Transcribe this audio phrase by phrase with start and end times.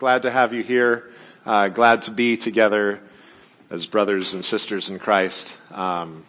[0.00, 1.10] Glad to have you here.
[1.44, 3.02] Uh, glad to be together
[3.68, 5.54] as brothers and sisters in Christ.
[5.70, 6.24] Um,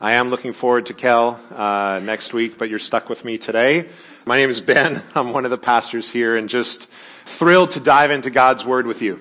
[0.00, 3.88] I am looking forward to Kel uh, next week, but you're stuck with me today.
[4.26, 5.02] My name is Ben.
[5.16, 6.86] I'm one of the pastors here and just
[7.24, 9.18] thrilled to dive into God's Word with you.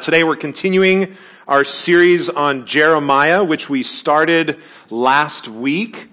[0.00, 1.14] Today we're continuing
[1.46, 4.58] our series on Jeremiah, which we started
[4.90, 6.08] last week.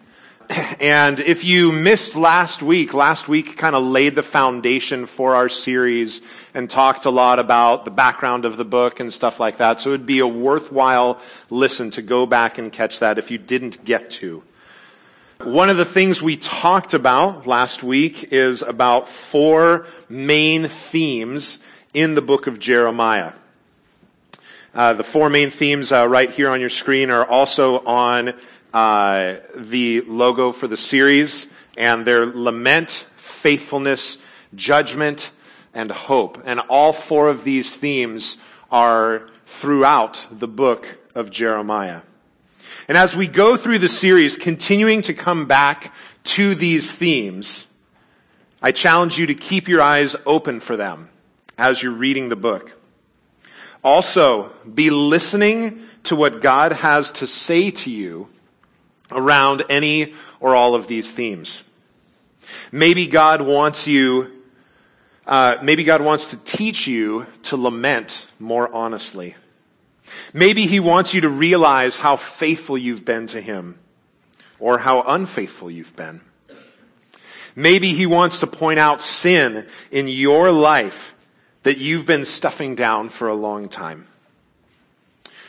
[0.79, 5.47] And if you missed last week, last week kind of laid the foundation for our
[5.47, 6.21] series
[6.53, 9.79] and talked a lot about the background of the book and stuff like that.
[9.79, 13.37] So it would be a worthwhile listen to go back and catch that if you
[13.37, 14.43] didn't get to.
[15.39, 21.59] One of the things we talked about last week is about four main themes
[21.93, 23.33] in the book of Jeremiah.
[24.73, 28.33] Uh, the four main themes uh, right here on your screen are also on
[28.73, 34.17] uh, the logo for the series, and their lament, faithfulness,
[34.55, 35.31] judgment,
[35.73, 36.41] and hope.
[36.45, 38.41] And all four of these themes
[38.71, 42.01] are throughout the book of Jeremiah.
[42.87, 45.93] And as we go through the series, continuing to come back
[46.25, 47.65] to these themes,
[48.61, 51.09] I challenge you to keep your eyes open for them
[51.57, 52.73] as you're reading the book.
[53.83, 58.29] Also, be listening to what God has to say to you
[59.15, 61.63] around any or all of these themes.
[62.71, 64.31] Maybe God wants you,
[65.25, 69.35] uh, maybe God wants to teach you to lament more honestly.
[70.33, 73.79] Maybe He wants you to realize how faithful you've been to Him
[74.59, 76.21] or how unfaithful you've been.
[77.55, 81.13] Maybe He wants to point out sin in your life
[81.63, 84.07] that you've been stuffing down for a long time.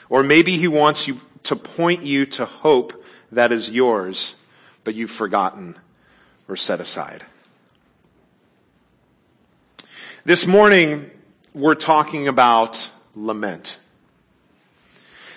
[0.09, 3.04] Or maybe He wants you to point you to hope
[3.35, 4.35] that is yours,
[4.83, 5.77] but you've forgotten
[6.49, 7.25] or set aside.
[10.25, 11.11] This morning,
[11.53, 13.79] we're talking about lament.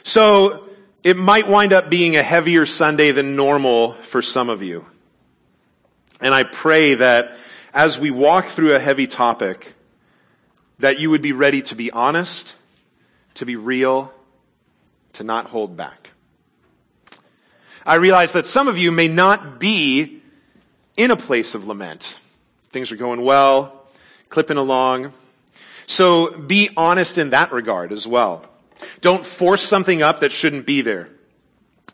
[0.04, 0.64] So,
[1.04, 4.86] it might wind up being a heavier Sunday than normal for some of you.
[6.20, 7.38] And I pray that
[7.74, 9.76] as we walk through a heavy topic,
[10.80, 12.56] that you would be ready to be honest,
[13.36, 14.14] to be real,
[15.14, 16.07] to not hold back.
[17.88, 20.22] I realize that some of you may not be
[20.98, 22.18] in a place of lament.
[22.70, 23.88] Things are going well,
[24.28, 25.14] clipping along.
[25.86, 28.46] So be honest in that regard as well.
[29.00, 31.08] Don't force something up that shouldn't be there.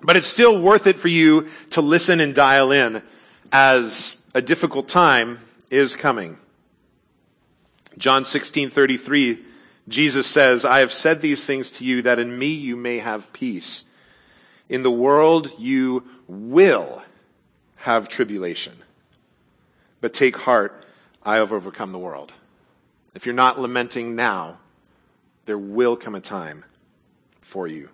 [0.02, 3.04] But it's still worth it for you to listen and dial in
[3.52, 6.40] as a difficult time is coming.
[8.00, 9.46] John 16:33
[9.88, 13.32] Jesus says, "I have said these things to you that in me you may have
[13.32, 13.84] peace."
[14.74, 17.04] In the world you will
[17.76, 18.74] have tribulation.
[20.02, 20.84] But take heart,
[21.22, 22.34] I have overcome the world.
[23.14, 24.58] If you're not lamenting now,
[25.46, 26.66] there will come a time
[27.40, 27.90] for you.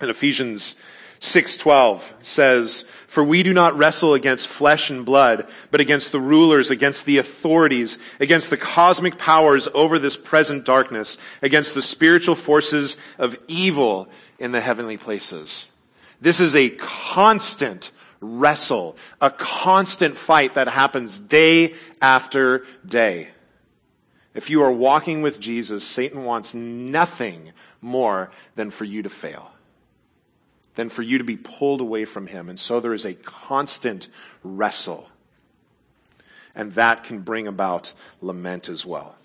[0.00, 0.76] And Ephesians
[1.20, 6.70] 6:12 says, "For we do not wrestle against flesh and blood, but against the rulers,
[6.70, 12.96] against the authorities, against the cosmic powers over this present darkness, against the spiritual forces
[13.18, 15.70] of evil in the heavenly places.
[16.20, 17.90] This is a constant
[18.20, 23.28] wrestle, a constant fight that happens day after day.
[24.34, 29.52] If you are walking with Jesus, Satan wants nothing more than for you to fail,
[30.74, 32.48] than for you to be pulled away from him.
[32.48, 34.08] And so there is a constant
[34.42, 35.08] wrestle.
[36.54, 39.16] And that can bring about lament as well.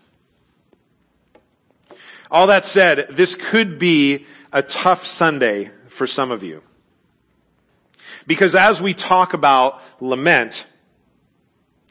[2.31, 6.63] All that said, this could be a tough Sunday for some of you.
[8.27, 10.67] Because as we talk about lament,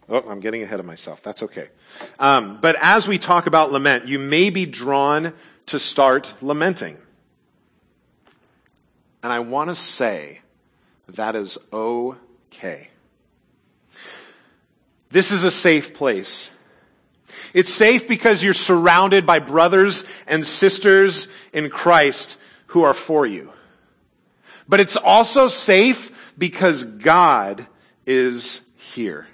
[0.09, 1.23] oh, I'm getting ahead of myself.
[1.23, 1.69] That's okay.
[2.19, 5.33] Um, but as we talk about lament, you may be drawn
[5.67, 6.97] to start lamenting.
[9.23, 10.41] And I want to say
[11.09, 12.91] that is okay.
[15.11, 16.51] This is a safe place.
[17.59, 22.37] It's safe because you're surrounded by brothers and sisters in Christ
[22.67, 23.53] who are for you.
[24.69, 27.67] But it's also safe because God
[28.07, 29.27] is here.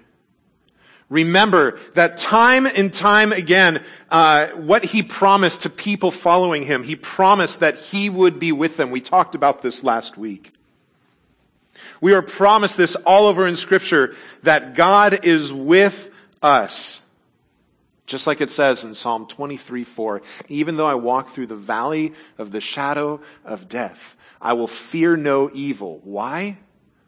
[1.11, 6.97] Remember that time and time again, uh, what he promised to people following him, he
[6.97, 8.91] promised that he would be with them.
[8.91, 10.51] We talked about this last week.
[12.01, 14.15] We are promised this all over in scripture
[14.45, 16.09] that God is with
[16.43, 17.03] us.
[18.07, 22.13] Just like it says in Psalm 23, 4, even though I walk through the valley
[22.37, 26.01] of the shadow of death, I will fear no evil.
[26.05, 26.59] Why?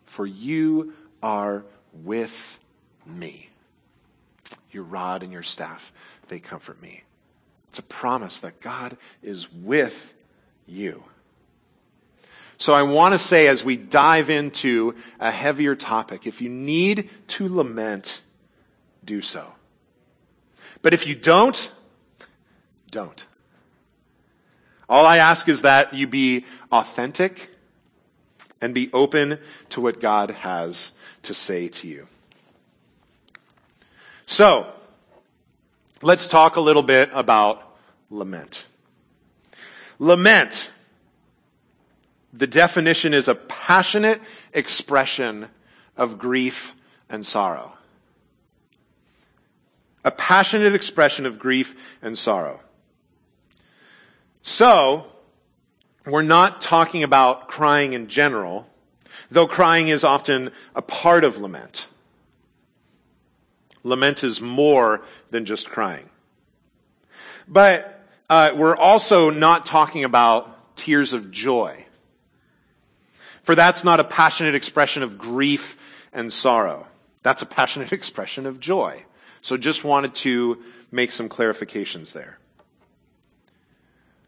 [0.04, 2.58] For you are with
[3.04, 3.50] me.
[4.70, 5.92] Your rod and your staff,
[6.28, 7.02] they comfort me.
[7.68, 10.14] It's a promise that God is with
[10.66, 11.04] you.
[12.58, 17.10] So I want to say as we dive into a heavier topic, if you need
[17.28, 18.22] to lament,
[19.04, 19.55] do so.
[20.86, 21.68] But if you don't,
[22.92, 23.26] don't.
[24.88, 27.50] All I ask is that you be authentic
[28.60, 29.40] and be open
[29.70, 30.92] to what God has
[31.24, 32.06] to say to you.
[34.26, 34.68] So,
[36.02, 37.68] let's talk a little bit about
[38.08, 38.64] lament.
[39.98, 40.70] Lament.
[42.32, 44.20] The definition is a passionate
[44.52, 45.48] expression
[45.96, 46.76] of grief
[47.08, 47.75] and sorrow.
[50.06, 52.60] A passionate expression of grief and sorrow.
[54.42, 55.04] So,
[56.06, 58.66] we're not talking about crying in general,
[59.30, 61.86] though crying is often a part of lament.
[63.82, 66.08] Lament is more than just crying.
[67.48, 68.00] But
[68.30, 71.84] uh, we're also not talking about tears of joy.
[73.42, 75.76] For that's not a passionate expression of grief
[76.12, 76.86] and sorrow.
[77.24, 79.04] That's a passionate expression of joy.
[79.46, 80.60] So just wanted to
[80.90, 82.36] make some clarifications there.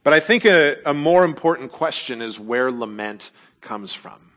[0.04, 4.30] But I think a, a more important question is where lament comes from.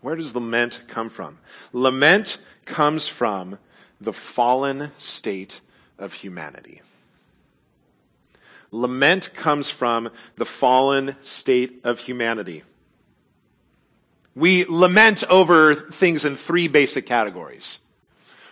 [0.00, 1.40] Where does lament come from?
[1.74, 3.58] Lament comes from
[4.00, 5.60] the fallen state
[5.98, 6.80] of humanity.
[8.70, 12.62] Lament comes from the fallen state of humanity.
[14.34, 17.78] We lament over things in three basic categories.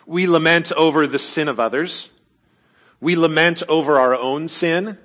[0.08, 2.08] We lament over the sin of others.
[2.98, 4.96] We lament over our own sin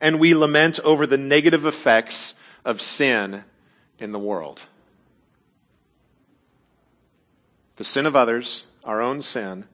[0.00, 3.42] and we lament over the negative effects of sin
[3.98, 4.62] in the world.
[7.74, 9.64] The sin of others, our own sin,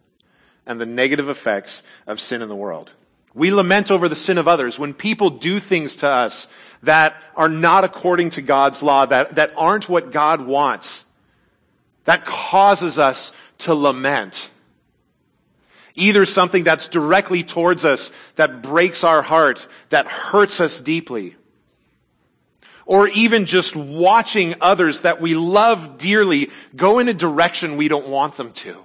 [0.65, 2.91] and the negative effects of sin in the world.
[3.35, 6.49] We lament over the sin of others when people do things to us
[6.83, 11.05] that are not according to God's law, that, that aren't what God wants.
[12.05, 13.33] That causes us
[13.63, 14.51] to lament.
[15.95, 21.37] Either something that's directly towards us, that breaks our heart, that hurts us deeply.
[22.87, 28.09] Or even just watching others that we love dearly go in a direction we don't
[28.09, 28.85] want them to.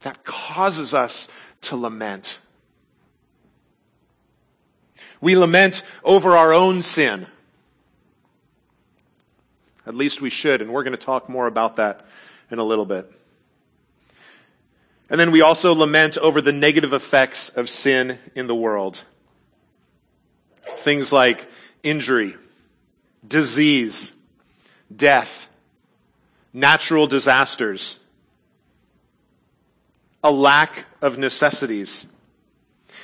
[0.00, 1.28] That causes us
[1.62, 2.38] to lament.
[5.20, 7.28] We lament over our own sin.
[9.86, 12.04] At least we should, and we're going to talk more about that
[12.50, 13.10] in a little bit.
[15.12, 19.02] And then we also lament over the negative effects of sin in the world.
[20.76, 21.46] Things like
[21.82, 22.34] injury,
[23.28, 24.12] disease,
[24.94, 25.50] death,
[26.54, 28.00] natural disasters,
[30.24, 32.06] a lack of necessities.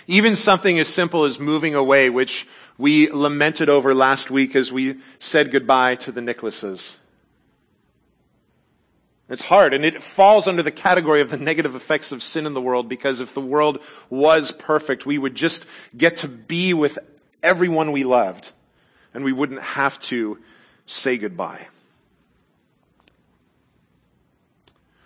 [0.06, 4.96] Even something as simple as moving away, which we lamented over last week as we
[5.18, 6.94] said goodbye to the Nicholases.
[9.28, 12.54] It's hard, and it falls under the category of the negative effects of sin in
[12.54, 13.78] the world because if the world
[14.08, 15.66] was perfect, we would just
[15.96, 16.98] get to be with
[17.42, 18.52] everyone we loved,
[19.12, 20.38] and we wouldn't have to
[20.86, 21.68] say goodbye.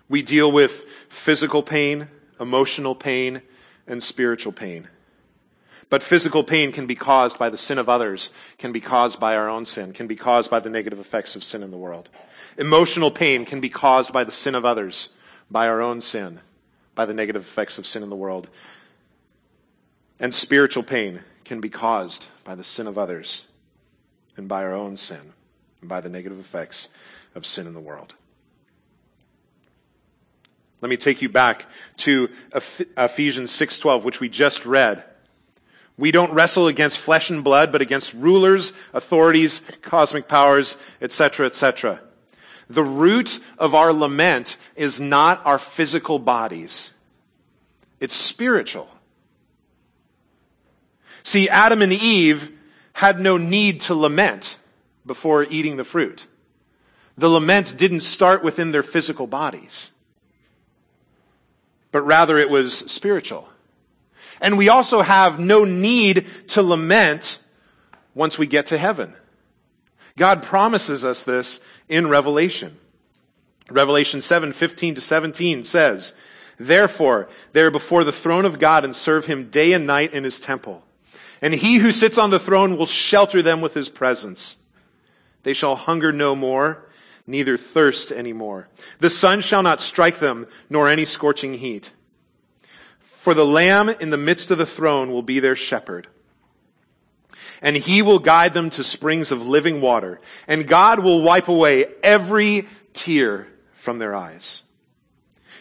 [0.08, 2.08] We deal with physical pain,
[2.38, 3.42] emotional pain,
[3.88, 4.88] and spiritual pain.
[5.92, 9.36] But physical pain can be caused by the sin of others, can be caused by
[9.36, 12.08] our own sin, can be caused by the negative effects of sin in the world.
[12.56, 15.10] Emotional pain can be caused by the sin of others,
[15.50, 16.40] by our own sin,
[16.94, 18.48] by the negative effects of sin in the world.
[20.18, 23.44] And spiritual pain can be caused by the sin of others
[24.38, 25.34] and by our own sin
[25.82, 26.88] and by the negative effects
[27.34, 28.14] of sin in the world.
[30.80, 31.66] Let me take you back
[31.98, 32.30] to
[32.96, 35.04] Ephesians 6:12 which we just read.
[36.02, 42.00] We don't wrestle against flesh and blood but against rulers, authorities, cosmic powers, etc., etc.
[42.68, 46.90] The root of our lament is not our physical bodies.
[48.00, 48.90] It's spiritual.
[51.22, 52.50] See, Adam and Eve
[52.94, 54.56] had no need to lament
[55.06, 56.26] before eating the fruit.
[57.16, 59.92] The lament didn't start within their physical bodies,
[61.92, 63.51] but rather it was spiritual.
[64.42, 67.38] And we also have no need to lament
[68.12, 69.14] once we get to heaven.
[70.18, 72.76] God promises us this in Revelation.
[73.70, 76.12] Revelation 7, 15 to 17 says,
[76.58, 80.24] Therefore, they are before the throne of God and serve him day and night in
[80.24, 80.84] his temple.
[81.40, 84.56] And he who sits on the throne will shelter them with his presence.
[85.44, 86.84] They shall hunger no more,
[87.26, 88.68] neither thirst any more.
[88.98, 91.90] The sun shall not strike them, nor any scorching heat.
[93.22, 96.08] For the Lamb in the midst of the throne will be their shepherd.
[97.60, 100.20] And he will guide them to springs of living water.
[100.48, 104.62] And God will wipe away every tear from their eyes.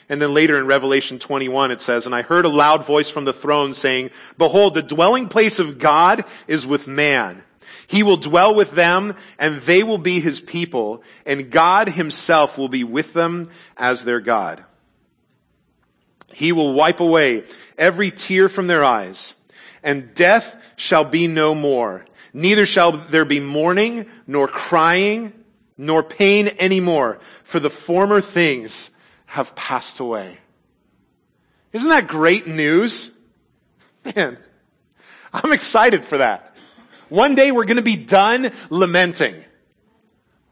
[0.09, 3.25] And then later in Revelation 21 it says, And I heard a loud voice from
[3.25, 7.43] the throne saying, Behold, the dwelling place of God is with man.
[7.85, 12.69] He will dwell with them and they will be his people and God himself will
[12.69, 14.65] be with them as their God.
[16.33, 17.43] He will wipe away
[17.77, 19.33] every tear from their eyes
[19.83, 22.05] and death shall be no more.
[22.33, 25.33] Neither shall there be mourning nor crying
[25.77, 28.89] nor pain anymore for the former things
[29.25, 30.37] have passed away.
[31.73, 33.09] Isn't that great news?
[34.15, 34.37] Man,
[35.33, 36.55] I'm excited for that.
[37.09, 39.35] One day we're going to be done lamenting.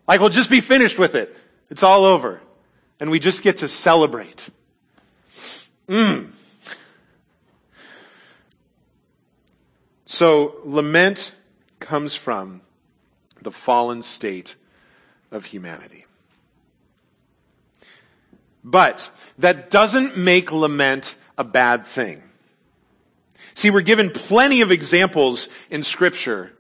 [0.08, 1.36] Like we'll just be finished with it.
[1.70, 2.42] It's all over.
[3.00, 4.50] And we just get to celebrate.
[5.90, 6.32] Mm.
[10.06, 11.32] So lament
[11.80, 12.62] comes from
[13.42, 14.56] the fallen state
[15.32, 16.06] of humanity.
[18.64, 22.24] But that doesn't make lament a bad thing.
[23.54, 26.54] See, we're given plenty of examples in scripture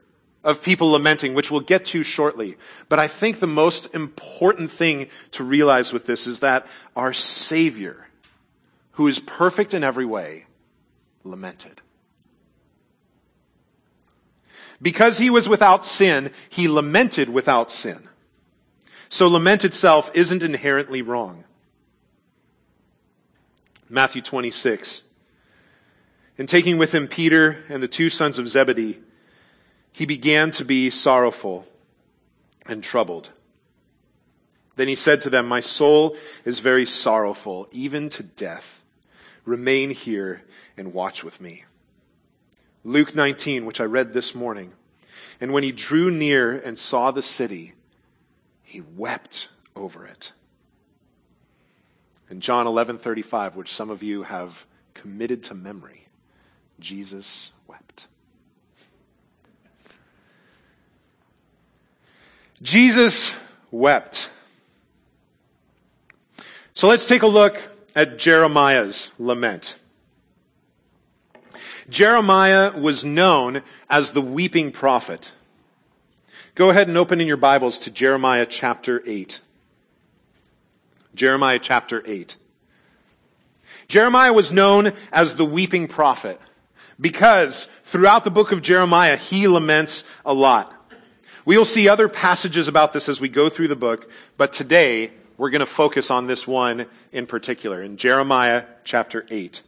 [0.43, 2.57] of people lamenting, which we'll get to shortly.
[2.87, 8.08] But I think the most important thing to realize with this is that our Savior,
[8.91, 10.45] who is perfect in every way,
[11.23, 11.81] lamented.
[14.81, 18.09] Because he was without sin, he lamented without sin.
[19.09, 21.45] So lament itself isn't inherently wrong.
[23.89, 25.01] Matthew 26.
[26.37, 28.99] And taking with him Peter and the two sons of Zebedee,
[29.91, 31.67] he began to be sorrowful
[32.65, 33.31] and troubled.
[34.75, 36.15] Then he said to them, My soul
[36.45, 38.78] is very sorrowful, even to death.
[39.45, 40.41] Remain here
[40.77, 41.65] and watch with me.
[42.83, 44.73] Luke 19, which I read this morning.
[45.41, 47.73] And when he drew near and saw the city,
[48.63, 50.31] he wept over it
[52.29, 56.07] And John 11:35, which some of you have committed to memory,
[56.79, 58.07] Jesus wept.
[62.61, 63.31] Jesus
[63.71, 64.29] wept.
[66.73, 67.59] So let's take a look
[67.99, 69.75] at Jeremiah's lament.
[71.89, 75.33] Jeremiah was known as the weeping prophet.
[76.55, 79.41] Go ahead and open in your Bibles to Jeremiah chapter 8.
[81.13, 82.37] Jeremiah chapter 8.
[83.89, 86.39] Jeremiah was known as the weeping prophet
[87.01, 90.73] because throughout the book of Jeremiah, he laments a lot.
[91.43, 95.11] We will see other passages about this as we go through the book, but today
[95.39, 99.63] we're going to focus on this one in particular in Jeremiah chapter 8.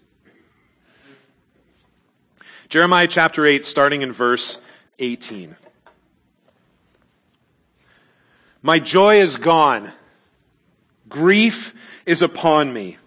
[2.68, 4.60] Jeremiah chapter 8, starting in verse
[5.00, 5.56] 18.
[8.62, 9.92] My joy is gone
[11.08, 11.74] Grief
[12.06, 12.98] is upon me.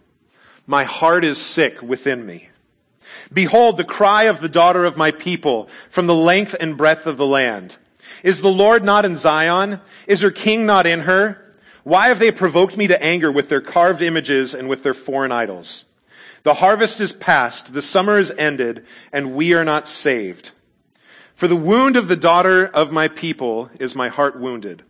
[0.66, 2.48] My heart is sick within me.
[3.32, 7.18] Behold the cry of the daughter of my people from the length and breadth of
[7.18, 7.76] the land.
[8.22, 9.80] Is the Lord not in Zion?
[10.06, 11.43] Is her king not in her?
[11.84, 15.32] Why have they provoked me to anger with their carved images and with their foreign
[15.32, 15.84] idols?
[16.42, 20.50] The harvest is past, the summer is ended, and we are not saved.
[21.34, 24.82] For the wound of the daughter of my people is my heart wounded.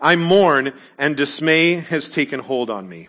[0.00, 3.06] I mourn and dismay has taken hold on me.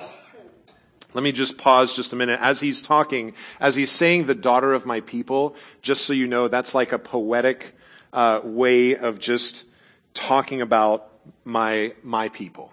[1.15, 2.39] Let me just pause just a minute.
[2.39, 6.47] As he's talking, as he's saying the daughter of my people, just so you know,
[6.47, 7.75] that's like a poetic
[8.11, 9.63] uh, way of just
[10.13, 11.09] talking about
[11.45, 12.72] my, my people.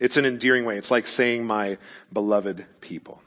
[0.00, 0.78] It's an endearing way.
[0.78, 1.78] It's like saying my
[2.12, 3.22] beloved people.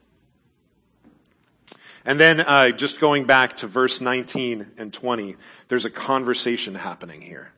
[2.05, 5.37] And then uh, just going back to verse 19 and 20,
[5.69, 7.51] there's a conversation happening here.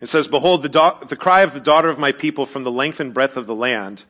[0.00, 2.70] It says, Behold, the, do- the cry of the daughter of my people from the
[2.70, 4.04] length and breadth of the land.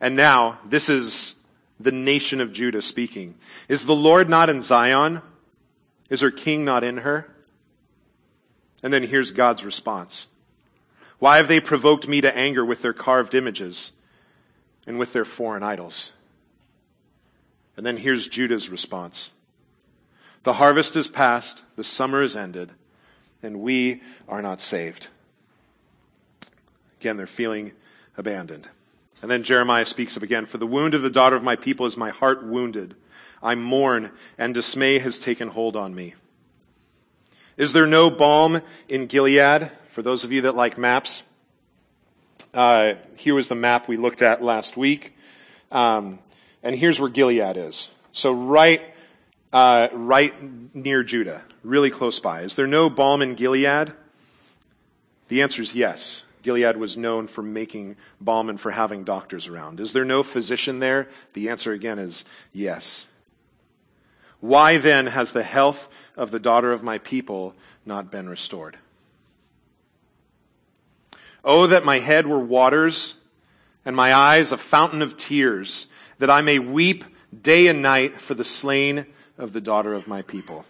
[0.00, 1.34] And now, this is
[1.80, 3.34] the nation of Judah speaking.
[3.68, 5.22] Is the Lord not in Zion?
[6.08, 7.28] Is her king not in her?
[8.84, 10.27] And then here's God's response.
[11.18, 13.92] Why have they provoked me to anger with their carved images
[14.86, 16.12] and with their foreign idols?
[17.76, 19.30] And then here's Judah's response.
[20.44, 22.70] The harvest is past, the summer is ended,
[23.42, 25.08] and we are not saved.
[27.00, 27.72] Again, they're feeling
[28.16, 28.68] abandoned.
[29.20, 31.86] And then Jeremiah speaks up again, for the wound of the daughter of my people
[31.86, 32.94] is my heart wounded.
[33.42, 36.14] I mourn and dismay has taken hold on me.
[37.56, 39.70] Is there no balm in Gilead?
[39.90, 41.22] For those of you that like maps,
[42.54, 45.16] uh, here was the map we looked at last week.
[45.70, 46.18] Um,
[46.62, 47.90] and here's where Gilead is.
[48.12, 48.82] So right
[49.52, 50.34] uh, right
[50.74, 52.42] near Judah, really close by.
[52.42, 53.92] Is there no balm in Gilead?
[55.28, 56.22] The answer is yes.
[56.42, 59.80] Gilead was known for making balm and for having doctors around.
[59.80, 61.08] Is there no physician there?
[61.32, 63.06] The answer again is yes.
[64.40, 67.54] Why then has the health of the daughter of my people
[67.84, 68.78] not been restored?
[71.44, 73.14] Oh, that my head were waters
[73.84, 75.86] and my eyes a fountain of tears,
[76.18, 77.04] that I may weep
[77.42, 80.64] day and night for the slain of the daughter of my people.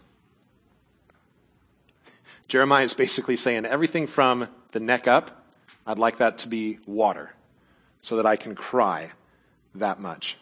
[2.48, 5.44] Jeremiah is basically saying everything from the neck up,
[5.86, 7.32] I'd like that to be water
[8.02, 9.12] so that I can cry
[9.74, 10.36] that much.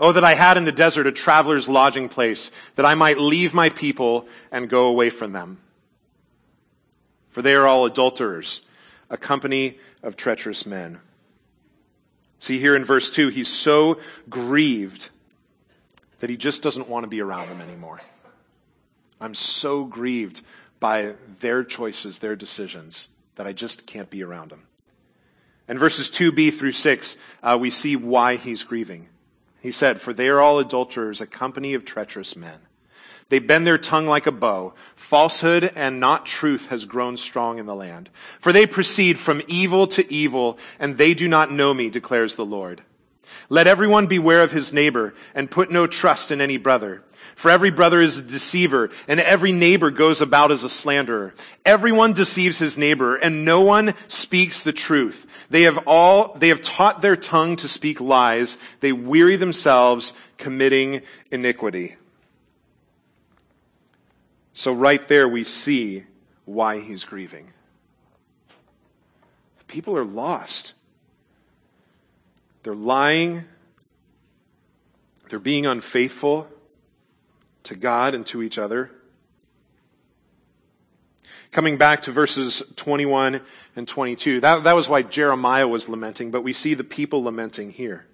[0.00, 3.54] Oh, that I had in the desert a traveler's lodging place, that I might leave
[3.54, 5.58] my people and go away from them.
[7.32, 8.60] For they are all adulterers,
[9.10, 11.00] a company of treacherous men.
[12.38, 13.98] See here in verse 2, he's so
[14.28, 15.08] grieved
[16.20, 18.00] that he just doesn't want to be around them anymore.
[19.20, 20.42] I'm so grieved
[20.78, 24.66] by their choices, their decisions, that I just can't be around them.
[25.68, 29.08] In verses 2b through 6, uh, we see why he's grieving.
[29.60, 32.58] He said, For they are all adulterers, a company of treacherous men.
[33.32, 34.74] They bend their tongue like a bow.
[34.94, 38.10] Falsehood and not truth has grown strong in the land.
[38.38, 42.44] For they proceed from evil to evil, and they do not know me, declares the
[42.44, 42.82] Lord.
[43.48, 47.04] Let everyone beware of his neighbor, and put no trust in any brother.
[47.34, 51.32] For every brother is a deceiver, and every neighbor goes about as a slanderer.
[51.64, 55.24] Everyone deceives his neighbor, and no one speaks the truth.
[55.48, 58.58] They have all, they have taught their tongue to speak lies.
[58.80, 61.96] They weary themselves committing iniquity.
[64.54, 66.04] So right there we see
[66.44, 67.52] why he's grieving.
[69.66, 70.74] People are lost.
[72.62, 73.44] They're lying.
[75.30, 76.46] They're being unfaithful
[77.64, 78.90] to God and to each other.
[81.52, 83.40] Coming back to verses 21
[83.76, 87.70] and 22, that, that was why Jeremiah was lamenting, but we see the people lamenting
[87.70, 88.06] here.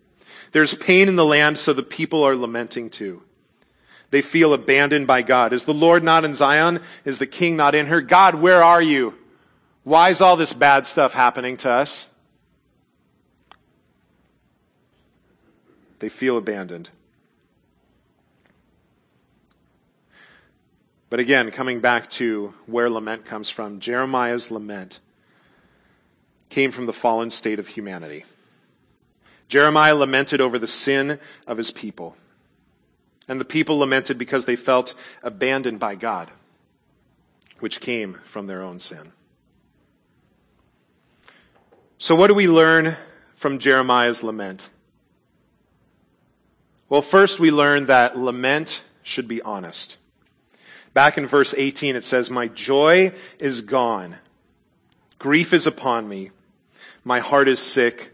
[0.53, 3.23] There's pain in the land, so the people are lamenting too.
[4.11, 5.53] They feel abandoned by God.
[5.53, 6.81] Is the Lord not in Zion?
[7.05, 8.01] Is the king not in her?
[8.01, 9.15] God, where are you?
[9.85, 12.07] Why is all this bad stuff happening to us?
[15.99, 16.89] They feel abandoned.
[21.11, 25.01] But again, coming back to where lament comes from, Jeremiah's lament
[26.51, 28.25] came from the fallen state of humanity.
[29.49, 32.17] Jeremiah lamented over the sin of his people.
[33.29, 36.31] And the people lamented because they felt abandoned by God,
[37.61, 39.13] which came from their own sin.
[41.99, 42.97] So, what do we learn
[43.35, 44.71] from Jeremiah's lament?
[46.89, 49.99] Well, first we learn that lament should be honest.
[50.95, 54.17] Back in verse 18, it says, My joy is gone.
[55.19, 56.31] Grief is upon me.
[57.05, 58.13] My heart is sick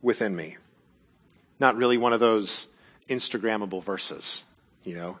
[0.00, 0.56] within me.
[1.60, 2.68] Not really one of those
[3.08, 4.42] Instagrammable verses,
[4.84, 5.18] you know.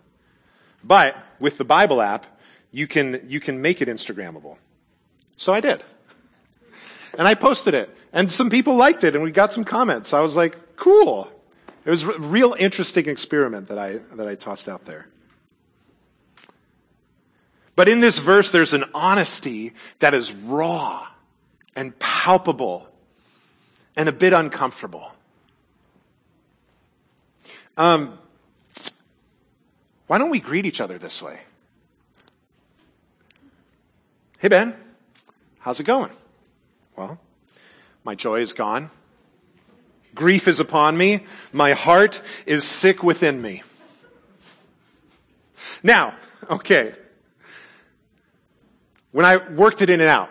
[0.82, 2.26] But with the Bible app,
[2.70, 4.58] you can, you can make it Instagrammable.
[5.36, 5.82] So I did.
[7.16, 7.96] And I posted it.
[8.12, 10.12] And some people liked it and we got some comments.
[10.12, 11.30] I was like, cool.
[11.84, 15.06] It was a real interesting experiment that I, that I tossed out there.
[17.76, 21.06] But in this verse, there's an honesty that is raw
[21.74, 22.88] and palpable
[23.96, 25.12] and a bit uncomfortable.
[27.76, 28.18] Um,
[30.06, 31.40] why don't we greet each other this way?
[34.38, 34.74] Hey, Ben,
[35.60, 36.10] how's it going?
[36.96, 37.18] Well,
[38.04, 38.90] my joy is gone.
[40.14, 41.24] Grief is upon me.
[41.52, 43.62] My heart is sick within me.
[45.82, 46.14] Now,
[46.48, 46.94] okay,
[49.12, 50.30] when I worked at In-N-Out,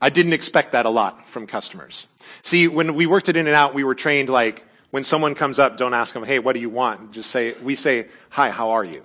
[0.00, 2.06] I didn't expect that a lot from customers.
[2.42, 5.94] See, when we worked at In-N-Out, we were trained like, when someone comes up, don't
[5.94, 7.12] ask them, hey, what do you want?
[7.12, 9.02] Just say, we say, hi, how are you?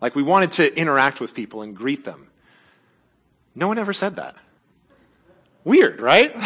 [0.00, 2.28] Like we wanted to interact with people and greet them.
[3.54, 4.36] No one ever said that.
[5.64, 6.32] Weird, right?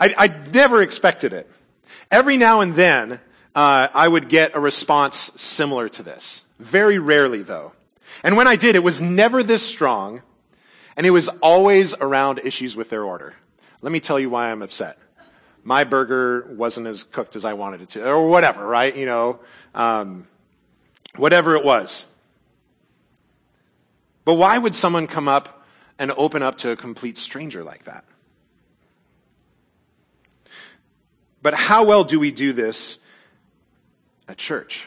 [0.00, 1.48] I, I, never expected it.
[2.10, 3.20] Every now and then,
[3.54, 6.42] uh, I would get a response similar to this.
[6.58, 7.72] Very rarely, though.
[8.22, 10.22] And when I did, it was never this strong,
[10.96, 13.34] and it was always around issues with their order.
[13.80, 14.98] Let me tell you why I'm upset.
[15.64, 18.94] My burger wasn't as cooked as I wanted it to, or whatever, right?
[18.94, 19.40] You know,
[19.74, 20.26] um,
[21.16, 22.04] whatever it was.
[24.24, 25.64] But why would someone come up
[25.98, 28.04] and open up to a complete stranger like that?
[31.40, 32.98] But how well do we do this
[34.26, 34.86] at church?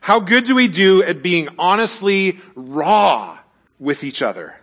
[0.00, 3.38] How good do we do at being honestly raw
[3.78, 4.56] with each other?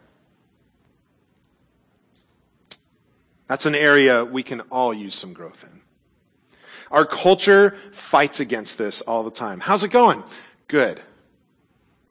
[3.49, 5.81] That's an area we can all use some growth in.
[6.91, 9.59] Our culture fights against this all the time.
[9.59, 10.23] How's it going?
[10.67, 11.01] Good.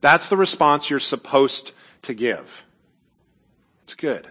[0.01, 1.73] That's the response you're supposed
[2.03, 2.65] to give.
[3.85, 4.29] It's good.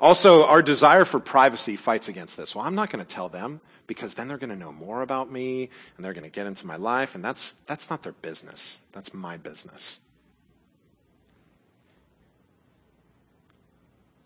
[0.00, 2.56] Also, our desire for privacy fights against this.
[2.56, 5.30] Well, I'm not going to tell them because then they're going to know more about
[5.30, 8.80] me and they're going to get into my life and that's that's not their business.
[8.92, 10.00] That's my business.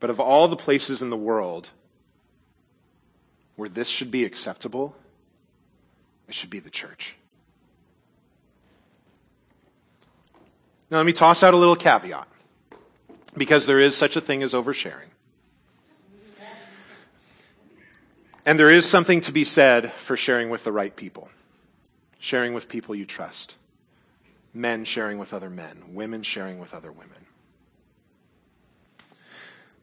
[0.01, 1.71] But of all the places in the world
[3.57, 4.95] where this should be acceptable,
[6.29, 7.17] it should be the church.
[10.91, 12.29] Now, let me toss out a little caveat
[13.37, 15.11] because there is such a thing as oversharing.
[18.47, 21.29] And there is something to be said for sharing with the right people,
[22.19, 23.57] sharing with people you trust,
[24.55, 27.28] men sharing with other men, women sharing with other women.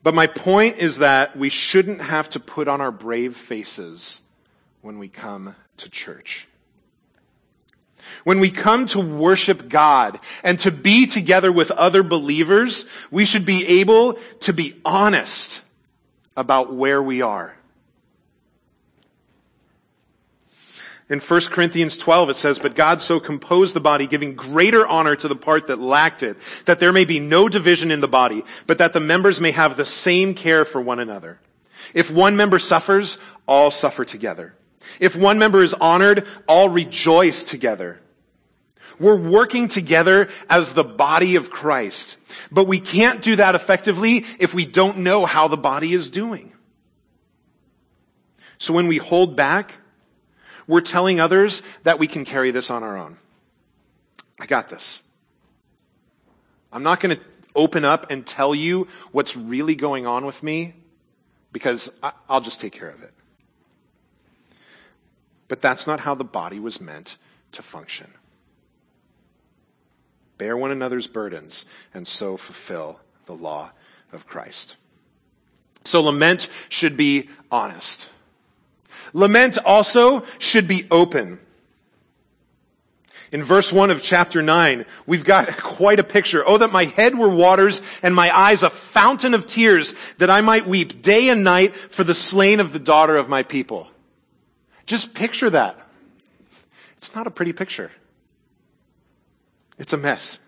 [0.06, 4.20] But my point is that we shouldn't have to put on our brave faces
[4.84, 6.48] when we come to church.
[8.24, 13.48] When we come to worship God and to be together with other believers, we should
[13.48, 15.62] be able to be honest
[16.38, 17.58] about where we are.
[21.08, 25.16] In 1 Corinthians 12 it says, But God so composed the body, giving greater honor
[25.16, 28.44] to the part that lacked it, that there may be no division in the body,
[28.66, 31.40] but that the members may have the same care for one another.
[31.94, 34.56] If one member suffers, all suffer together.
[35.00, 38.00] If one member is honored, all rejoice together.
[38.98, 42.18] We're working together as the body of Christ.
[42.52, 46.54] But we can't do that effectively if we don't know how the body is doing.
[48.58, 49.76] So when we hold back,
[50.68, 53.18] we're telling others that we can carry this on our own.
[54.40, 55.02] I got this.
[56.72, 57.24] I'm not going to
[57.56, 60.74] open up and tell you what's really going on with me
[61.52, 61.90] because
[62.28, 63.12] I'll just take care of it.
[65.48, 67.18] But that's not how the body was meant
[67.54, 68.12] to function.
[70.38, 73.72] Bear one another's burdens and so fulfill the law
[74.12, 74.76] of Christ.
[75.86, 78.10] So lament should be honest.
[79.16, 81.40] Lament also should be open.
[83.32, 86.44] In verse 1 of chapter 9, we've got quite a picture.
[86.46, 90.42] Oh, that my head were waters and my eyes a fountain of tears, that I
[90.42, 93.88] might weep day and night for the slain of the daughter of my people.
[94.86, 95.80] Just picture that.
[96.98, 97.92] It's not a pretty picture.
[99.80, 100.40] It's a mess.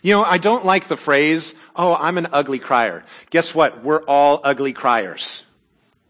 [0.00, 3.04] You know, I don't like the phrase, oh, I'm an ugly crier.
[3.30, 3.82] Guess what?
[3.82, 5.42] We're all ugly criers.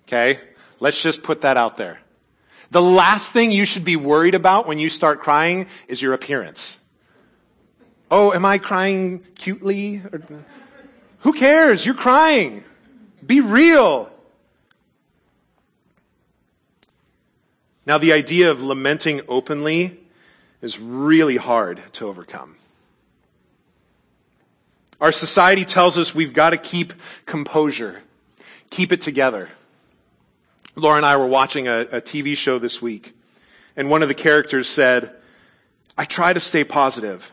[0.07, 0.41] Okay?
[0.81, 2.01] Let's just put that out there.
[2.71, 6.79] The last thing you should be worried about when you start crying is your appearance.
[8.11, 10.03] Oh, am I crying cutely?
[11.21, 11.85] Who cares?
[11.85, 12.65] You're crying.
[13.25, 14.11] Be real.
[17.87, 19.99] Now, the idea of lamenting openly
[20.63, 22.57] is really hard to overcome.
[25.01, 26.93] Our society tells us we've got to keep
[27.27, 28.01] composure,
[28.69, 29.49] keep it together.
[30.77, 33.15] Laura and I were watching a, a TV show this week,
[33.77, 35.15] and one of the characters said,
[35.99, 37.33] I try to stay positive.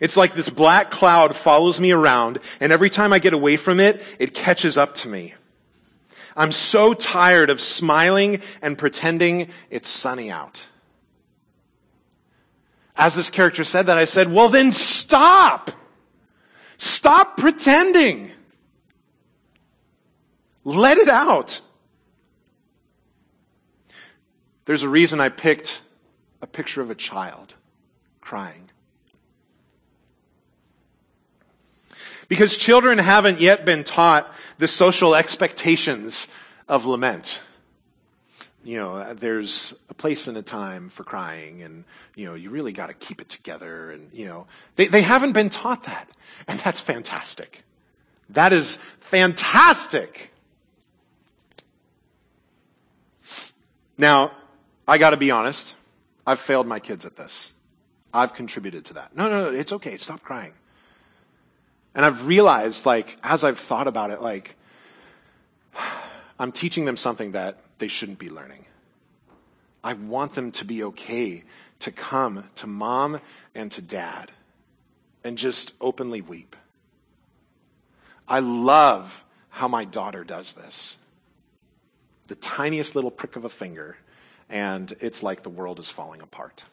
[0.00, 3.80] It's like this black cloud follows me around, and every time I get away from
[3.80, 5.34] it, it catches up to me.
[6.36, 10.66] I'm so tired of smiling and pretending it's sunny out.
[12.94, 15.70] As this character said that, I said, well then stop!
[16.78, 18.30] Stop pretending!
[20.64, 21.60] Let it out.
[24.66, 25.80] There's a reason I picked
[26.42, 27.54] a picture of a child
[28.20, 28.70] crying.
[32.28, 36.26] Because children haven't yet been taught the social expectations
[36.68, 37.40] of lament.
[38.64, 41.84] You know, there's a place and a time for crying and,
[42.16, 45.50] you know, you really gotta keep it together and, you know, they, they haven't been
[45.50, 46.08] taught that.
[46.48, 47.62] And that's fantastic.
[48.30, 50.32] That is fantastic.
[53.96, 54.32] Now,
[54.86, 55.74] I got to be honest.
[56.26, 57.52] I've failed my kids at this.
[58.12, 59.16] I've contributed to that.
[59.16, 59.96] No, no, no, it's okay.
[59.96, 60.52] Stop crying.
[61.94, 64.56] And I've realized, like, as I've thought about it, like,
[66.38, 68.64] I'm teaching them something that they shouldn't be learning.
[69.82, 71.44] I want them to be okay
[71.80, 73.20] to come to mom
[73.54, 74.32] and to dad
[75.22, 76.56] and just openly weep.
[78.28, 80.96] I love how my daughter does this.
[82.26, 83.96] The tiniest little prick of a finger
[84.48, 86.64] and it's like the world is falling apart.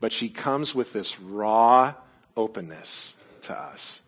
[0.00, 1.94] But she comes with this raw
[2.36, 4.00] openness to us.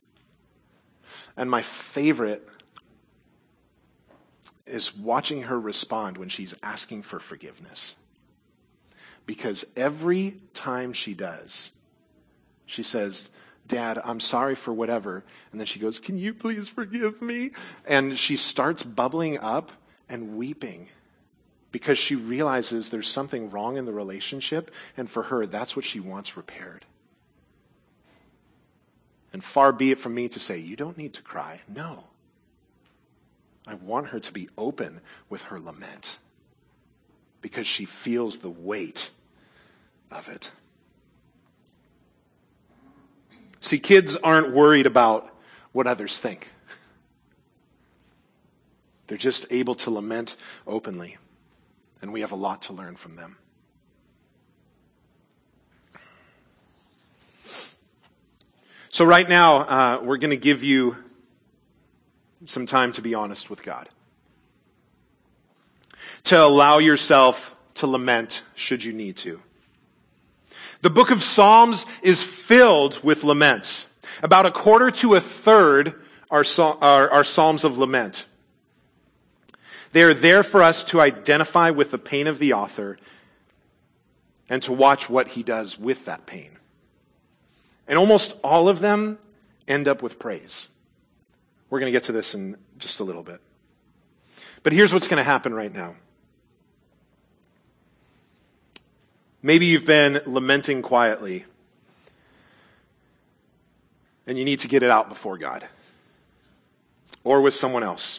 [1.37, 2.49] And my favorite
[4.66, 7.94] is watching her respond when she's asking for forgiveness.
[9.27, 11.70] Because every time she does,
[12.66, 13.31] she says,
[13.66, 15.25] Dad, I'm sorry for whatever.
[15.51, 17.53] And then she goes, Can you please forgive me?
[17.87, 19.73] And she starts bubbling up
[20.09, 20.88] and weeping
[21.74, 24.70] because she realizes there's something wrong in the relationship.
[24.96, 26.84] And for her, that's what she wants repaired.
[29.32, 31.62] And far be it from me to say, You don't need to cry.
[31.66, 32.04] No.
[33.66, 36.18] I want her to be open with her lament
[37.42, 39.10] because she feels the weight
[40.12, 40.52] of it.
[43.58, 45.28] See, kids aren't worried about
[45.72, 46.52] what others think.
[49.08, 50.37] They're just able to lament
[50.68, 51.16] openly,
[52.05, 53.38] and we have a lot to learn from them.
[58.90, 60.99] So, right now, uh, we're going to give you
[62.45, 63.88] some time to be honest with God.
[66.25, 69.40] To allow yourself to lament should you need to.
[70.83, 73.87] The book of Psalms is filled with laments.
[74.23, 75.95] About a quarter to a third
[76.31, 78.27] are, are, are Psalms of lament.
[79.94, 82.98] They are there for us to identify with the pain of the author
[84.48, 86.59] and to watch what he does with that pain.
[87.87, 89.20] And almost all of them
[89.68, 90.66] end up with praise.
[91.70, 93.40] We're going to get to this in just a little bit.
[94.64, 95.94] But here's what's going to happen right now.
[99.44, 101.44] Maybe you've been lamenting quietly
[104.26, 105.68] and you need to get it out before God
[107.22, 108.18] or with someone else.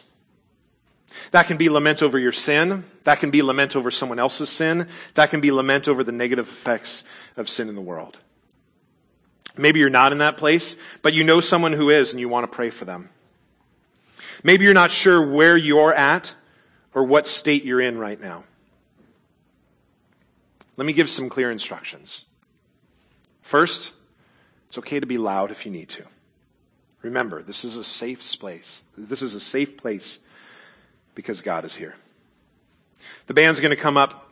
[1.30, 2.84] That can be lament over your sin.
[3.04, 4.88] That can be lament over someone else's sin.
[5.14, 7.04] That can be lament over the negative effects
[7.36, 8.18] of sin in the world.
[9.56, 12.44] Maybe you're not in that place, but you know someone who is and you want
[12.44, 13.08] to pray for them.
[14.42, 16.34] Maybe you're not sure where you're at
[16.94, 18.44] or what state you're in right now.
[20.76, 22.24] Let me give some clear instructions.
[23.40, 23.92] First,
[24.68, 26.04] it's okay to be loud if you need to.
[27.02, 28.82] Remember, this is a safe place.
[28.96, 30.18] This is a safe place
[31.16, 31.96] because God is here.
[33.26, 34.30] The band's going to come up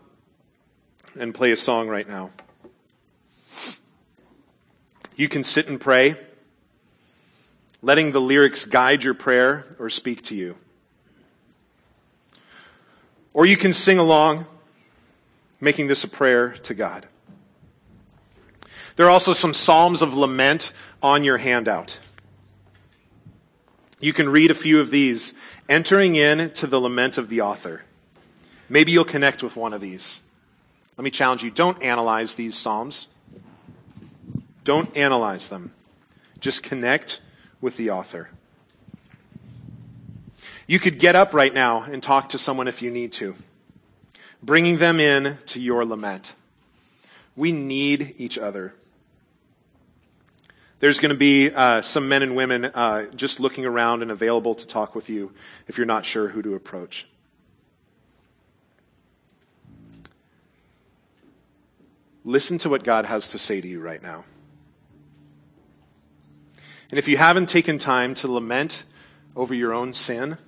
[1.18, 2.30] and play a song right now.
[5.16, 6.16] You can sit and pray
[7.84, 10.56] letting the lyrics guide your prayer or speak to you.
[13.34, 14.46] Or you can sing along,
[15.60, 17.06] making this a prayer to God.
[18.96, 21.98] There are also some Psalms of lament on your handout.
[24.04, 25.32] You can read a few of these,
[25.66, 27.84] entering in to the lament of the author.
[28.68, 30.20] Maybe you'll connect with one of these.
[30.98, 33.06] Let me challenge you don't analyze these Psalms.
[34.62, 35.72] Don't analyze them.
[36.38, 37.22] Just connect
[37.62, 38.28] with the author.
[40.66, 43.34] You could get up right now and talk to someone if you need to,
[44.42, 46.34] bringing them in to your lament.
[47.36, 48.74] We need each other.
[50.80, 54.54] There's going to be uh, some men and women uh, just looking around and available
[54.54, 55.32] to talk with you
[55.66, 57.06] if you're not sure who to approach.
[62.24, 64.24] Listen to what God has to say to you right now.
[66.90, 68.84] And if you haven't taken time to lament
[69.36, 70.38] over your own sin,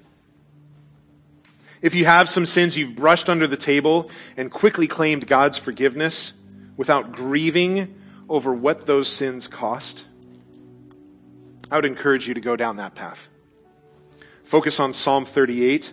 [1.82, 6.32] if you have some sins you've brushed under the table and quickly claimed God's forgiveness
[6.76, 7.94] without grieving
[8.28, 10.04] over what those sins cost,
[11.70, 13.28] I would encourage you to go down that path.
[14.44, 15.92] Focus on Psalm 38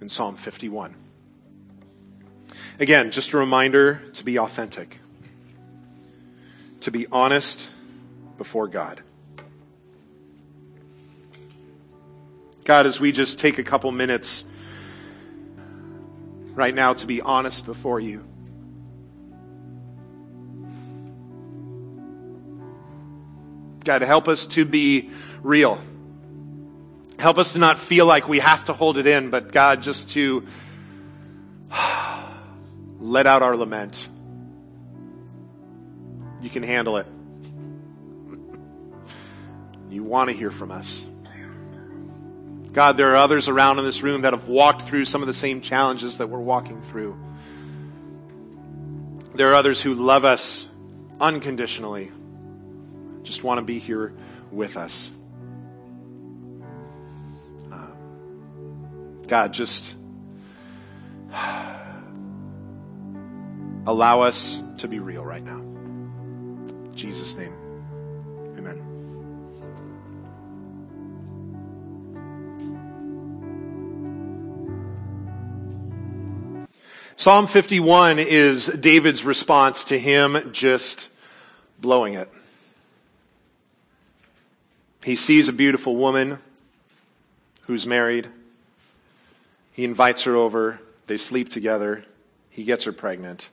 [0.00, 0.94] and Psalm 51.
[2.78, 4.98] Again, just a reminder to be authentic,
[6.80, 7.68] to be honest
[8.36, 9.02] before God.
[12.64, 14.44] God, as we just take a couple minutes
[16.54, 18.24] right now to be honest before you.
[23.84, 25.10] God, help us to be
[25.42, 25.80] real.
[27.18, 30.10] Help us to not feel like we have to hold it in, but God, just
[30.10, 30.46] to
[32.98, 34.08] let out our lament.
[36.40, 37.06] You can handle it.
[39.90, 41.04] You want to hear from us.
[42.72, 45.34] God, there are others around in this room that have walked through some of the
[45.34, 47.16] same challenges that we're walking through.
[49.34, 50.66] There are others who love us
[51.20, 52.10] unconditionally,
[53.22, 54.12] just want to be here
[54.50, 55.10] with us.
[57.70, 57.86] Uh,
[59.26, 59.94] God, just
[63.86, 65.60] allow us to be real right now.
[65.60, 67.54] In Jesus' name,
[68.58, 68.82] amen.
[77.16, 81.08] Psalm 51 is David's response to him just
[81.80, 82.28] blowing it.
[85.04, 86.38] He sees a beautiful woman
[87.62, 88.28] who's married.
[89.72, 90.78] He invites her over.
[91.08, 92.04] They sleep together.
[92.50, 93.50] He gets her pregnant.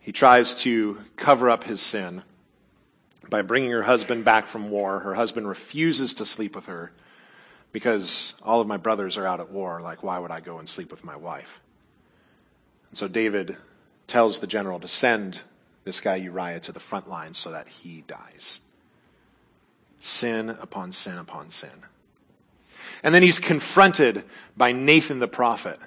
[0.00, 2.22] He tries to cover up his sin
[3.28, 4.98] by bringing her husband back from war.
[5.00, 6.92] Her husband refuses to sleep with her
[7.72, 9.80] because all of my brothers are out at war.
[9.80, 11.60] Like, why would I go and sleep with my wife?
[12.90, 13.56] And so David
[14.06, 15.40] tells the general to send
[15.84, 18.60] this guy Uriah to the front lines so that he dies.
[20.00, 21.70] Sin upon sin upon sin.
[23.02, 24.24] And then he's confronted
[24.56, 25.78] by Nathan the prophet.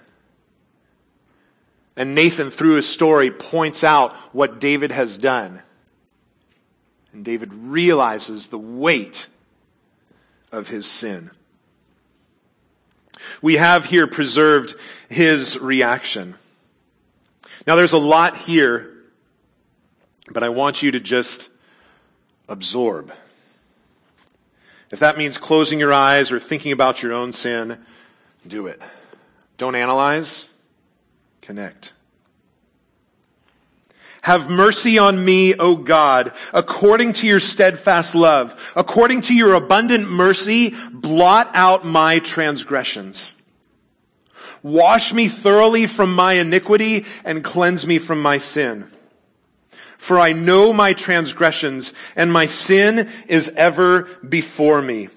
[1.95, 5.61] And Nathan, through his story, points out what David has done.
[7.11, 9.27] And David realizes the weight
[10.51, 11.31] of his sin.
[13.41, 14.75] We have here preserved
[15.09, 16.35] his reaction.
[17.67, 18.93] Now there's a lot here,
[20.29, 21.49] but I want you to just
[22.47, 23.11] absorb.
[24.91, 27.77] If that means closing your eyes or thinking about your own sin,
[28.47, 28.81] do it.
[29.57, 30.45] Don't analyze,
[31.41, 31.93] connect.
[34.21, 38.73] Have mercy on me, O God, according to your steadfast love.
[38.75, 43.33] According to your abundant mercy, blot out my transgressions.
[44.61, 48.91] Wash me thoroughly from my iniquity and cleanse me from my sin.
[49.99, 55.09] For I know my transgressions and my sin is ever before me.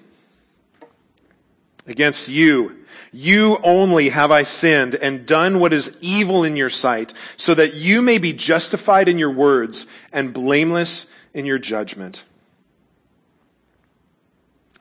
[1.87, 7.13] Against you, you only have I sinned and done what is evil in your sight
[7.37, 12.23] so that you may be justified in your words and blameless in your judgment.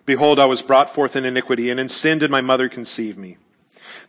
[0.04, 3.36] Behold, I was brought forth in iniquity and in sin did my mother conceive me.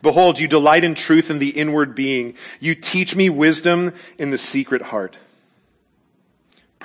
[0.01, 2.33] Behold, you delight in truth in the inward being.
[2.59, 5.17] You teach me wisdom in the secret heart.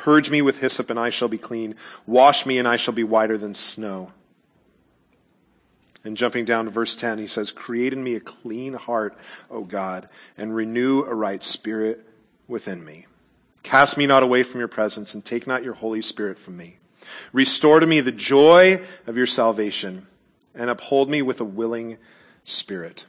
[0.08, 1.74] Purge me with hyssop and I shall be clean.
[2.06, 4.10] Wash me and I shall be whiter than snow.
[6.02, 9.18] And jumping down to verse 10, he says, Create in me a clean heart,
[9.50, 12.08] O God, and renew a right spirit
[12.46, 13.04] within me.
[13.62, 16.78] Cast me not away from your presence and take not your Holy Spirit from me.
[17.34, 20.06] Restore to me the joy of your salvation
[20.54, 21.98] and uphold me with a willing
[22.44, 23.04] Spirit.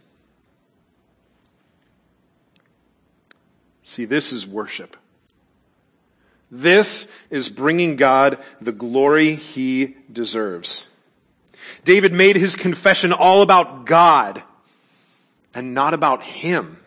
[3.83, 4.97] See, this is worship.
[6.51, 10.85] This is bringing God the glory he deserves.
[11.85, 14.43] David made his confession all about God
[15.53, 16.79] and not about him.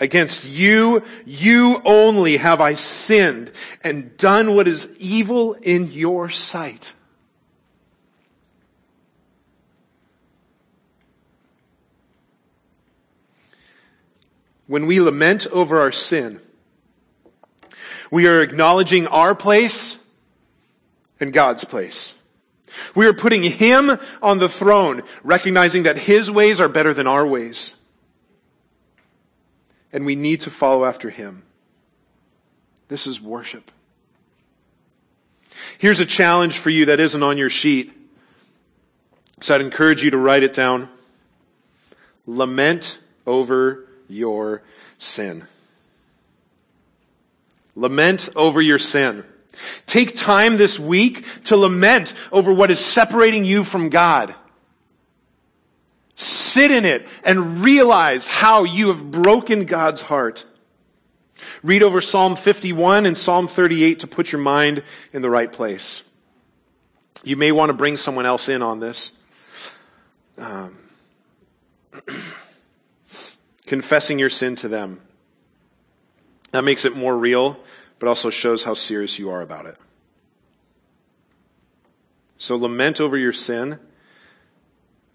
[0.00, 6.92] Against you, you only have I sinned and done what is evil in your sight.
[14.66, 16.40] When we lament over our sin,
[18.14, 19.96] we are acknowledging our place
[21.18, 22.14] and God's place.
[22.94, 27.26] We are putting Him on the throne, recognizing that His ways are better than our
[27.26, 27.74] ways.
[29.92, 31.42] And we need to follow after Him.
[32.86, 33.72] This is worship.
[35.78, 37.92] Here's a challenge for you that isn't on your sheet.
[39.40, 40.88] So I'd encourage you to write it down.
[42.28, 42.96] Lament
[43.26, 44.62] over your
[45.00, 45.48] sin.
[47.74, 49.24] Lament over your sin.
[49.86, 54.34] Take time this week to lament over what is separating you from God.
[56.16, 60.44] Sit in it and realize how you have broken God's heart.
[61.62, 64.82] Read over Psalm 51 and Psalm 38 to put your mind
[65.12, 66.02] in the right place.
[67.24, 69.12] You may want to bring someone else in on this.
[70.38, 70.78] Um,
[73.66, 75.00] confessing your sin to them.
[76.54, 77.58] That makes it more real,
[77.98, 79.76] but also shows how serious you are about it.
[82.38, 83.80] So lament over your sin,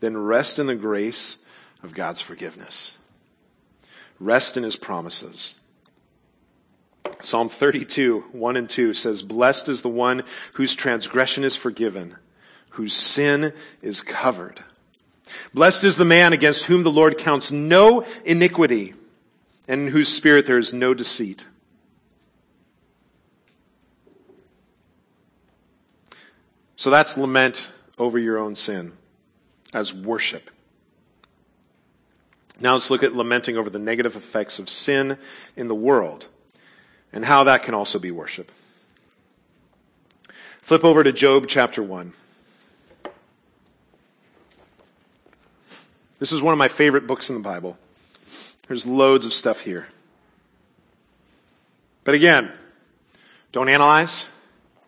[0.01, 1.37] then rest in the grace
[1.81, 2.91] of God's forgiveness.
[4.19, 5.53] Rest in his promises.
[7.21, 10.25] Psalm 32, 1 and 2 says, Blessed is the one
[10.55, 12.17] whose transgression is forgiven,
[12.71, 14.61] whose sin is covered.
[15.53, 18.93] Blessed is the man against whom the Lord counts no iniquity
[19.69, 21.45] and in whose spirit there is no deceit.
[26.75, 28.97] So that's lament over your own sin
[29.71, 30.49] as worship.
[32.59, 35.19] Now let's look at lamenting over the negative effects of sin
[35.55, 36.25] in the world
[37.13, 38.51] and how that can also be worship.
[40.63, 42.13] Flip over to Job chapter 1.
[46.17, 47.77] This is one of my favorite books in the Bible.
[48.69, 49.87] There's loads of stuff here.
[52.03, 52.51] But again,
[53.51, 54.25] don't analyze,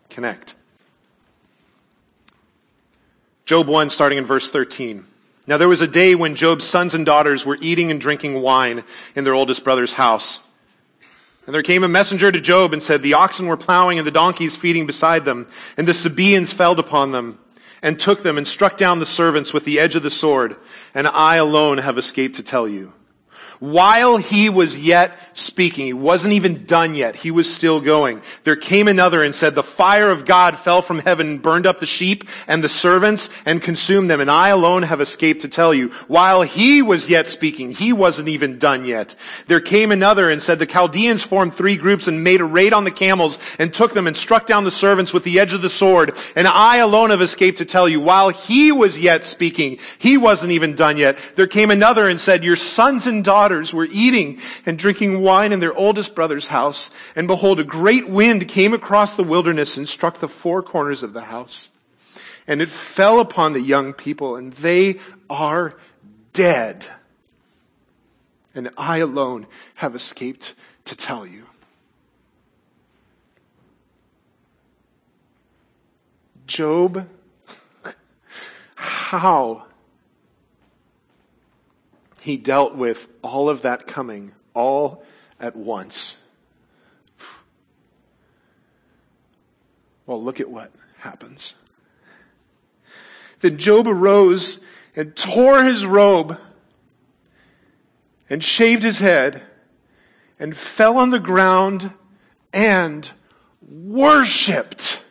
[0.10, 0.54] connect.
[3.44, 5.04] Job 1, starting in verse 13.
[5.48, 8.84] Now there was a day when Job's sons and daughters were eating and drinking wine
[9.16, 10.40] in their oldest brother's house.
[11.48, 14.12] And there came a messenger to Job and said, The oxen were plowing and the
[14.12, 17.40] donkeys feeding beside them, and the Sabaeans fell upon them
[17.82, 20.56] and took them and struck down the servants with the edge of the sword,
[20.94, 22.94] and I alone have escaped to tell you
[23.62, 28.20] while he was yet speaking, he wasn't even done yet, he was still going.
[28.44, 31.80] There came another and said, the fire of God fell from heaven and burned up
[31.80, 35.76] the sheep and the servants and consumed them, and I alone have escaped to tell
[35.76, 35.90] you.
[36.08, 39.16] While he was yet speaking, he wasn't even done yet.
[39.46, 42.84] There came another and said, the Chaldeans formed three groups and made a raid on
[42.84, 45.70] the camels and took them and struck down the servants with the edge of the
[45.70, 48.02] sword, and I alone have escaped to tell you.
[48.02, 51.20] While he was yet speaking, he wasn't even done yet.
[51.36, 55.52] There came another and said, your sons and daughters daughters were eating and drinking wine
[55.52, 56.90] in their oldest brother's house.
[57.18, 61.12] And behold, a great wind came across the wilderness and struck the four corners of
[61.12, 61.70] the house.
[62.48, 65.00] And it fell upon the young people and they
[65.30, 65.76] are
[66.32, 66.88] dead.
[68.56, 71.46] And I alone have escaped to tell you.
[76.48, 77.08] Job,
[78.76, 79.66] how
[82.22, 85.04] he dealt with all of that coming all
[85.40, 86.18] at once.
[90.06, 91.56] Well, look at what happens.
[93.40, 94.60] Then Job arose
[94.96, 96.38] and tore his robe
[98.30, 99.42] and shaved his head
[100.40, 101.90] and fell on the ground
[102.54, 103.10] and
[103.68, 105.02] worshiped.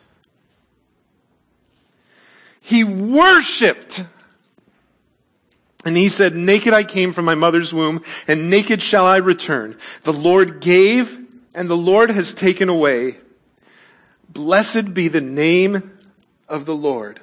[2.61, 4.05] He worshiped.
[5.83, 9.77] And he said, naked I came from my mother's womb, and naked shall I return.
[10.03, 11.17] The Lord gave,
[11.55, 13.17] and the Lord has taken away.
[14.29, 15.97] Blessed be the name
[16.47, 17.19] of the Lord.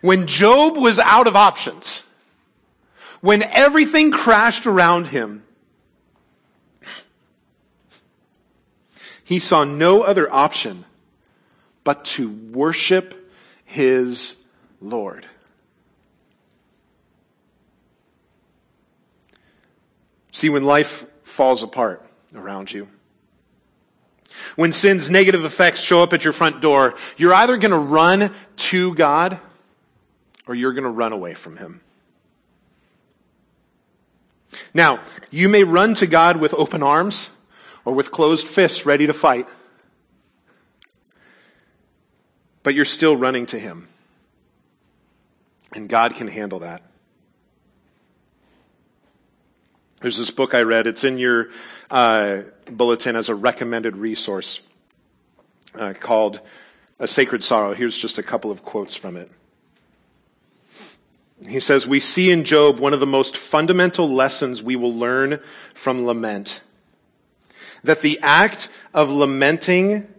[0.00, 2.02] When Job was out of options,
[3.20, 5.44] when everything crashed around him,
[9.22, 10.84] he saw no other option
[11.84, 13.32] but to worship
[13.64, 14.34] his
[14.82, 15.26] Lord.
[20.32, 22.04] See, when life falls apart
[22.34, 22.88] around you,
[24.56, 28.34] when sin's negative effects show up at your front door, you're either going to run
[28.56, 29.38] to God
[30.46, 31.80] or you're going to run away from Him.
[34.74, 37.28] Now, you may run to God with open arms
[37.84, 39.46] or with closed fists ready to fight,
[42.62, 43.88] but you're still running to Him.
[45.74, 46.82] And God can handle that.
[50.00, 50.86] There's this book I read.
[50.86, 51.50] It's in your
[51.90, 54.60] uh, bulletin as a recommended resource
[55.76, 56.40] uh, called
[56.98, 57.72] A Sacred Sorrow.
[57.72, 59.30] Here's just a couple of quotes from it.
[61.48, 65.40] He says, We see in Job one of the most fundamental lessons we will learn
[65.74, 66.60] from lament.
[67.84, 70.11] That the act of lamenting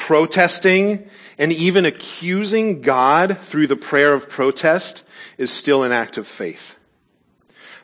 [0.00, 5.04] protesting, and even accusing God through the prayer of protest
[5.36, 6.76] is still an act of faith.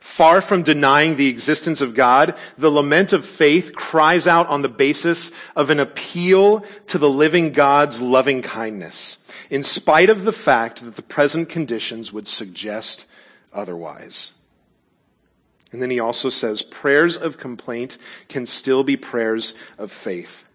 [0.01, 4.69] Far from denying the existence of God, the lament of faith cries out on the
[4.69, 9.19] basis of an appeal to the living God's loving kindness,
[9.51, 13.05] in spite of the fact that the present conditions would suggest
[13.53, 14.33] otherwise.
[15.71, 17.99] And then he also says prayers of complaint
[18.29, 20.46] can still be prayers of faith.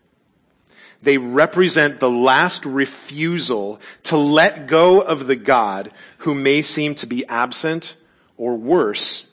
[1.01, 7.07] They represent the last refusal to let go of the God who may seem to
[7.07, 7.95] be absent
[8.37, 9.31] or worse,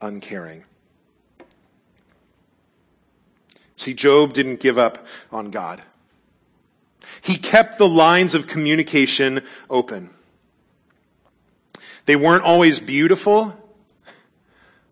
[0.00, 0.64] uncaring.
[3.76, 5.82] See, Job didn't give up on God.
[7.22, 10.10] He kept the lines of communication open.
[12.06, 13.56] They weren't always beautiful,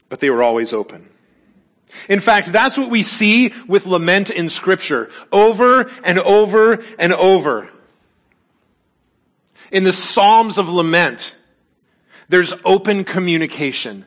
[0.09, 1.11] but they were always open.
[2.09, 7.71] In fact, that's what we see with lament in scripture over and over and over.
[9.71, 11.37] In the Psalms of lament,
[12.29, 14.05] there's open communication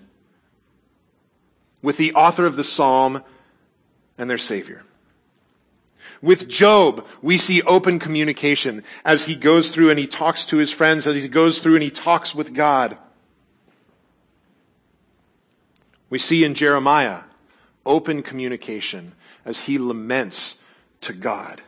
[1.82, 3.24] with the author of the Psalm
[4.18, 4.84] and their Savior.
[6.22, 10.72] With Job, we see open communication as he goes through and he talks to his
[10.72, 12.98] friends, as he goes through and he talks with God.
[16.12, 17.22] We see in Jeremiah
[17.86, 19.14] open communication
[19.46, 20.62] as he laments
[21.02, 21.62] to God.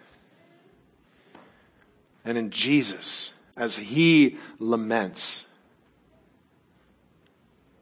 [2.26, 5.44] And in Jesus, as he laments,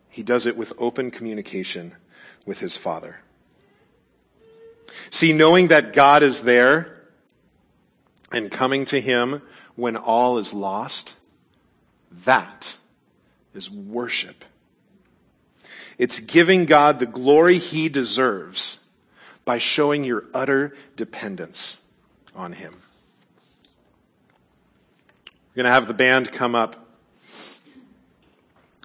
[0.09, 1.95] he does it with open communication
[2.45, 3.19] with his Father.
[5.09, 7.01] See, knowing that God is there
[8.31, 9.41] and coming to him
[9.75, 11.15] when all is lost,
[12.25, 12.75] that
[13.53, 14.43] is worship.
[16.01, 18.79] It's giving God the glory he deserves
[19.45, 21.77] by showing your utter dependence
[22.35, 22.73] on him.
[25.53, 26.75] We're going to have the band come up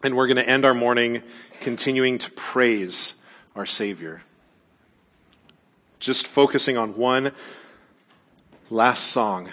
[0.03, 1.23] and we're going to end our morning
[1.61, 3.15] continuing to praise
[3.55, 4.21] our Savior.
[6.01, 7.33] Just focusing on one
[8.69, 9.49] last song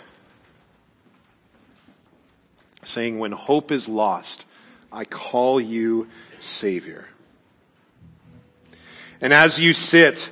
[2.83, 4.43] saying, When hope is lost,
[4.91, 6.09] I call you
[6.41, 7.07] Savior.
[9.23, 10.29] And as you sit,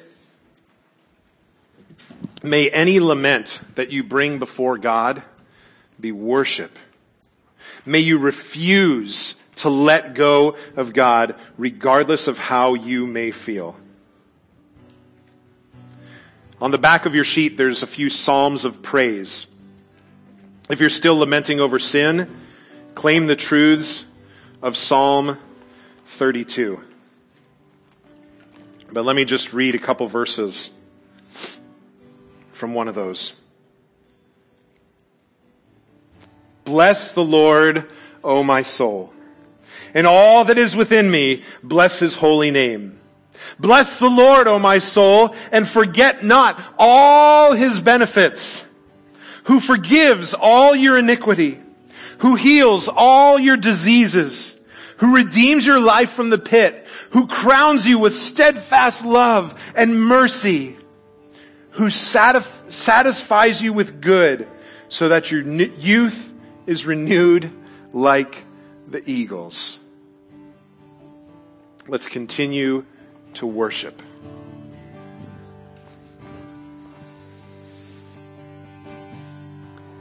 [2.43, 5.23] may any lament that you bring before God
[5.97, 6.77] be worship.
[7.85, 13.77] May you refuse to let go of God regardless of how you may feel.
[16.59, 19.47] On the back of your sheet, there's a few Psalms of praise.
[20.69, 22.29] If you're still lamenting over sin,
[22.93, 24.03] claim the truths
[24.61, 25.37] of Psalm
[26.07, 26.90] 32.
[28.91, 30.69] But let me just read a couple verses
[32.51, 33.33] from one of those.
[36.65, 37.89] Bless the Lord,
[38.23, 39.13] O my soul,
[39.93, 42.99] and all that is within me, bless his holy name.
[43.59, 48.63] Bless the Lord, O my soul, and forget not all his benefits,
[49.45, 51.59] who forgives all your iniquity,
[52.19, 54.55] who heals all your diseases,
[55.01, 60.77] who redeems your life from the pit, who crowns you with steadfast love and mercy,
[61.71, 64.47] who satisfies you with good
[64.89, 66.31] so that your youth
[66.67, 67.51] is renewed
[67.91, 68.45] like
[68.87, 69.79] the eagles.
[71.87, 72.85] Let's continue
[73.33, 73.99] to worship.